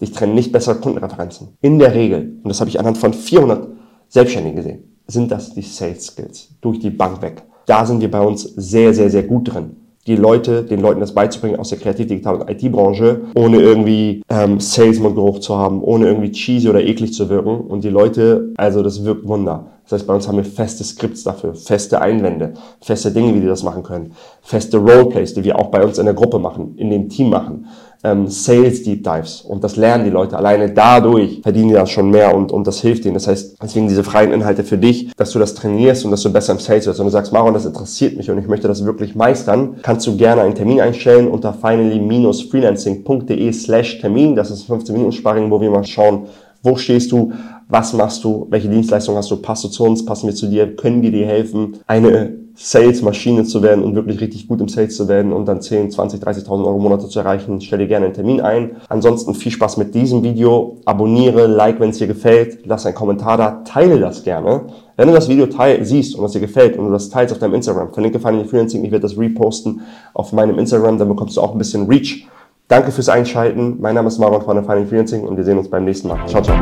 Dich 0.00 0.12
trennen 0.12 0.34
nicht 0.34 0.52
bessere 0.52 0.76
Kundenreferenzen. 0.76 1.56
In 1.60 1.78
der 1.78 1.94
Regel, 1.94 2.38
und 2.42 2.48
das 2.48 2.60
habe 2.60 2.70
ich 2.70 2.78
anhand 2.78 2.98
von 2.98 3.12
400 3.12 3.68
Selbstständigen 4.08 4.56
gesehen, 4.56 5.00
sind 5.06 5.30
das 5.30 5.54
die 5.54 5.62
Sales 5.62 6.06
Skills 6.06 6.50
durch 6.60 6.78
die 6.78 6.90
Bank 6.90 7.22
weg. 7.22 7.42
Da 7.68 7.84
sind 7.84 8.00
wir 8.00 8.10
bei 8.10 8.22
uns 8.22 8.44
sehr, 8.56 8.94
sehr, 8.94 9.10
sehr 9.10 9.24
gut 9.24 9.52
drin. 9.52 9.76
Die 10.06 10.16
Leute, 10.16 10.62
den 10.62 10.80
Leuten 10.80 11.00
das 11.00 11.12
beizubringen 11.12 11.60
aus 11.60 11.68
der 11.68 11.76
Kreativ-Digital- 11.76 12.36
und 12.36 12.48
IT-Branche, 12.48 13.20
ohne 13.36 13.60
irgendwie 13.60 14.22
ähm, 14.30 14.58
Salesman-Geruch 14.58 15.40
zu 15.40 15.54
haben, 15.54 15.82
ohne 15.82 16.06
irgendwie 16.06 16.32
cheesy 16.32 16.70
oder 16.70 16.82
eklig 16.82 17.12
zu 17.12 17.28
wirken. 17.28 17.60
Und 17.60 17.84
die 17.84 17.90
Leute, 17.90 18.54
also 18.56 18.82
das 18.82 19.04
wirkt 19.04 19.28
Wunder. 19.28 19.66
Das 19.84 20.00
heißt, 20.00 20.06
bei 20.06 20.14
uns 20.14 20.26
haben 20.26 20.38
wir 20.38 20.46
feste 20.46 20.82
Skripts 20.82 21.24
dafür, 21.24 21.54
feste 21.54 22.00
Einwände, 22.00 22.54
feste 22.80 23.10
Dinge, 23.10 23.34
wie 23.34 23.40
die 23.40 23.46
das 23.46 23.62
machen 23.62 23.82
können, 23.82 24.12
feste 24.40 24.78
Roleplays, 24.78 25.34
die 25.34 25.44
wir 25.44 25.58
auch 25.58 25.68
bei 25.68 25.84
uns 25.84 25.98
in 25.98 26.06
der 26.06 26.14
Gruppe 26.14 26.38
machen, 26.38 26.74
in 26.76 26.88
dem 26.88 27.10
Team 27.10 27.28
machen 27.28 27.66
ähm, 28.04 28.28
Sales 28.28 28.84
Deep 28.84 29.02
Dives 29.02 29.42
und 29.42 29.64
das 29.64 29.76
lernen 29.76 30.04
die 30.04 30.10
Leute. 30.10 30.36
Alleine 30.36 30.70
dadurch 30.70 31.40
verdienen 31.42 31.68
die 31.68 31.74
das 31.74 31.90
schon 31.90 32.10
mehr 32.10 32.34
und, 32.34 32.52
und 32.52 32.66
das 32.66 32.80
hilft 32.80 33.04
ihnen. 33.04 33.14
Das 33.14 33.26
heißt, 33.26 33.56
deswegen 33.62 33.88
diese 33.88 34.04
freien 34.04 34.32
Inhalte 34.32 34.64
für 34.64 34.78
dich, 34.78 35.12
dass 35.16 35.32
du 35.32 35.38
das 35.38 35.54
trainierst 35.54 36.04
und 36.04 36.12
dass 36.12 36.22
du 36.22 36.32
besser 36.32 36.52
im 36.52 36.60
Sales 36.60 36.86
wirst. 36.86 37.00
Und 37.00 37.06
du 37.06 37.10
sagst, 37.10 37.32
Maron, 37.32 37.54
das 37.54 37.66
interessiert 37.66 38.16
mich 38.16 38.30
und 38.30 38.38
ich 38.38 38.46
möchte 38.46 38.68
das 38.68 38.84
wirklich 38.84 39.14
meistern, 39.14 39.76
kannst 39.82 40.06
du 40.06 40.16
gerne 40.16 40.42
einen 40.42 40.54
Termin 40.54 40.80
einstellen 40.80 41.28
unter 41.28 41.52
finally-freelancing.de 41.52 43.52
slash 43.52 44.00
Termin. 44.00 44.36
Das 44.36 44.50
ist 44.50 44.64
15 44.64 44.94
Minuten 44.94 45.12
Sparring, 45.12 45.50
wo 45.50 45.60
wir 45.60 45.70
mal 45.70 45.84
schauen, 45.84 46.26
wo 46.62 46.76
stehst 46.76 47.12
du? 47.12 47.32
Was 47.68 47.92
machst 47.92 48.24
du? 48.24 48.46
Welche 48.50 48.68
Dienstleistung 48.68 49.16
hast 49.16 49.30
du? 49.30 49.36
Passt 49.36 49.64
du 49.64 49.68
zu 49.68 49.84
uns? 49.84 50.04
Passen 50.04 50.26
wir 50.26 50.34
zu 50.34 50.46
dir? 50.46 50.74
Können 50.74 51.02
wir 51.02 51.12
dir 51.12 51.26
helfen? 51.26 51.76
Eine 51.86 52.34
Sales-Maschine 52.60 53.44
zu 53.44 53.62
werden 53.62 53.84
und 53.84 53.94
wirklich 53.94 54.20
richtig 54.20 54.48
gut 54.48 54.60
im 54.60 54.68
Sales 54.68 54.96
zu 54.96 55.06
werden 55.06 55.32
und 55.32 55.46
dann 55.46 55.62
10, 55.62 55.92
20, 55.92 56.20
30.000 56.20 56.66
Euro 56.66 56.78
Monate 56.80 57.08
zu 57.08 57.20
erreichen, 57.20 57.60
stell 57.60 57.78
dir 57.78 57.86
gerne 57.86 58.06
einen 58.06 58.14
Termin 58.14 58.40
ein. 58.40 58.76
Ansonsten 58.88 59.34
viel 59.34 59.52
Spaß 59.52 59.76
mit 59.76 59.94
diesem 59.94 60.24
Video. 60.24 60.76
Abonniere, 60.84 61.46
like, 61.46 61.78
wenn 61.78 61.90
es 61.90 61.98
dir 61.98 62.08
gefällt. 62.08 62.66
Lass 62.66 62.84
einen 62.84 62.96
Kommentar 62.96 63.36
da. 63.36 63.62
Teile 63.64 64.00
das 64.00 64.24
gerne. 64.24 64.62
Wenn 64.96 65.06
du 65.06 65.14
das 65.14 65.28
Video 65.28 65.46
teil 65.46 65.84
siehst 65.84 66.16
und 66.16 66.24
es 66.24 66.32
dir 66.32 66.40
gefällt 66.40 66.76
und 66.76 66.86
du 66.86 66.90
das 66.90 67.08
teilst 67.08 67.32
auf 67.32 67.38
deinem 67.38 67.54
Instagram, 67.54 67.92
verlinke 67.92 68.18
Finally 68.18 68.44
Freelancing. 68.44 68.84
Ich 68.84 68.90
werde 68.90 69.02
das 69.02 69.16
reposten 69.16 69.82
auf 70.12 70.32
meinem 70.32 70.58
Instagram. 70.58 70.98
Dann 70.98 71.08
bekommst 71.08 71.36
du 71.36 71.40
auch 71.40 71.52
ein 71.52 71.58
bisschen 71.58 71.86
Reach. 71.86 72.26
Danke 72.66 72.90
fürs 72.90 73.08
Einschalten. 73.08 73.76
Mein 73.80 73.94
Name 73.94 74.08
ist 74.08 74.18
Maron 74.18 74.42
von 74.42 74.56
der 74.56 74.64
Finally 74.64 74.86
Freelancing 74.86 75.22
und 75.22 75.36
wir 75.36 75.44
sehen 75.44 75.58
uns 75.58 75.70
beim 75.70 75.84
nächsten 75.84 76.08
Mal. 76.08 76.26
Ciao, 76.26 76.42
ciao. 76.42 76.60